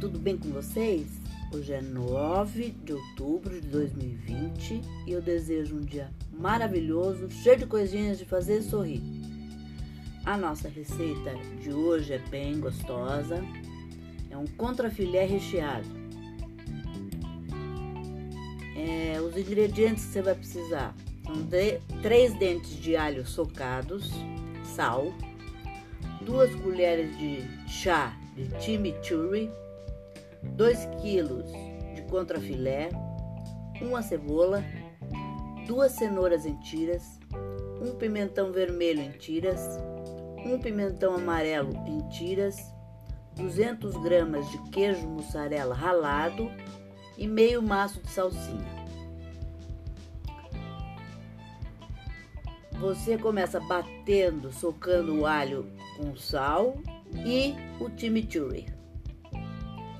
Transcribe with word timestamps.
tudo 0.00 0.18
bem 0.18 0.36
com 0.36 0.50
vocês? 0.50 1.06
Hoje 1.50 1.72
é 1.72 1.80
9 1.80 2.70
de 2.84 2.92
outubro 2.92 3.58
de 3.58 3.66
2020 3.68 4.82
e 5.06 5.12
eu 5.12 5.22
desejo 5.22 5.76
um 5.76 5.80
dia 5.80 6.10
maravilhoso, 6.30 7.30
cheio 7.30 7.56
de 7.56 7.66
coisinhas 7.66 8.18
de 8.18 8.26
fazer 8.26 8.60
sorrir. 8.60 9.00
A 10.26 10.36
nossa 10.36 10.68
receita 10.68 11.34
de 11.62 11.72
hoje 11.72 12.12
é 12.12 12.18
bem 12.18 12.60
gostosa, 12.60 13.42
é 14.30 14.36
um 14.36 14.46
contrafilé 14.46 15.24
recheado. 15.24 15.88
É, 18.76 19.18
os 19.22 19.36
ingredientes 19.38 20.04
que 20.04 20.12
você 20.12 20.22
vai 20.22 20.34
precisar 20.34 20.94
são 21.24 21.34
de, 21.42 21.78
três 22.02 22.34
dentes 22.34 22.76
de 22.76 22.94
alho 22.94 23.26
socados, 23.26 24.10
sal, 24.64 25.14
duas 26.26 26.54
colheres 26.56 27.16
de 27.16 27.42
chá 27.66 28.14
de 28.38 28.62
chimichurri, 28.62 29.50
2 30.42 30.86
kg 31.02 31.94
de 31.94 32.02
contrafilé, 32.02 32.90
uma 33.82 34.00
cebola, 34.00 34.62
duas 35.66 35.92
cenouras 35.92 36.46
em 36.46 36.54
tiras, 36.60 37.18
um 37.82 37.96
pimentão 37.96 38.52
vermelho 38.52 39.00
em 39.00 39.10
tiras, 39.10 39.60
um 40.44 40.58
pimentão 40.58 41.14
amarelo 41.14 41.72
em 41.86 42.00
tiras, 42.08 42.56
200 43.34 43.96
gramas 44.02 44.48
de 44.50 44.58
queijo 44.70 45.06
mussarela 45.08 45.74
ralado 45.74 46.50
e 47.16 47.26
meio 47.26 47.60
maço 47.60 48.00
de 48.00 48.10
salsinha. 48.10 48.78
Você 52.78 53.18
começa 53.18 53.58
batendo, 53.58 54.52
socando 54.52 55.20
o 55.20 55.26
alho 55.26 55.66
com 55.96 56.14
sal 56.16 56.76
e 57.14 57.54
o 57.80 57.90
chimichurri. 57.96 58.66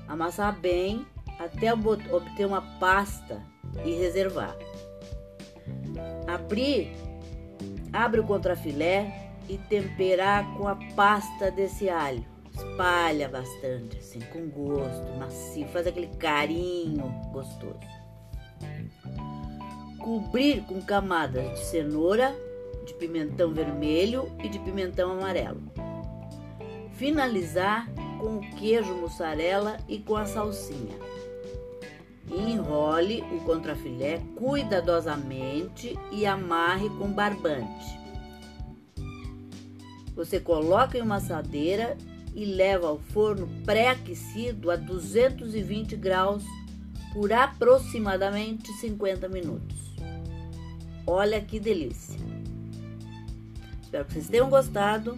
Amassar 0.07 0.59
bem 0.59 1.05
até 1.39 1.73
obter 1.73 2.45
uma 2.45 2.61
pasta 2.79 3.41
e 3.85 3.93
reservar. 3.93 4.55
Abrir, 6.27 6.91
abre 7.93 8.19
o 8.19 8.23
contrafilé 8.25 9.31
e 9.47 9.57
temperar 9.57 10.45
com 10.57 10.67
a 10.67 10.75
pasta 10.95 11.49
desse 11.49 11.89
alho. 11.89 12.25
Espalha 12.53 13.29
bastante, 13.29 13.97
assim, 13.97 14.19
com 14.19 14.49
gosto, 14.49 15.17
macio, 15.17 15.65
faz 15.69 15.87
aquele 15.87 16.07
carinho 16.17 17.07
gostoso. 17.31 17.79
Cobrir 19.99 20.63
com 20.65 20.81
camadas 20.81 21.51
de 21.51 21.65
cenoura, 21.65 22.35
de 22.85 22.93
pimentão 22.95 23.53
vermelho 23.53 24.29
e 24.43 24.49
de 24.49 24.59
pimentão 24.59 25.11
amarelo 25.11 25.88
finalizar 26.99 27.89
com 28.19 28.35
o 28.35 28.41
queijo 28.57 28.93
mussarela 28.93 29.77
e 29.87 29.97
com 29.99 30.17
a 30.17 30.25
salsinha. 30.25 30.99
Enrole 32.29 33.23
o 33.31 33.39
contrafilé 33.45 34.21
cuidadosamente 34.35 35.97
e 36.11 36.25
amarre 36.25 36.89
com 36.89 37.11
barbante. 37.11 37.97
Você 40.13 40.41
coloca 40.41 40.97
em 40.97 41.01
uma 41.01 41.15
assadeira 41.15 41.97
e 42.35 42.43
leva 42.43 42.89
ao 42.89 42.99
forno 42.99 43.47
pré-aquecido 43.65 44.69
a 44.69 44.75
220 44.75 45.95
graus 45.95 46.43
por 47.13 47.31
aproximadamente 47.31 48.71
50 48.73 49.29
minutos. 49.29 49.95
Olha 51.07 51.39
que 51.39 51.59
delícia! 51.59 52.19
Espero 53.81 54.05
que 54.05 54.13
vocês 54.13 54.27
tenham 54.27 54.49
gostado 54.49 55.17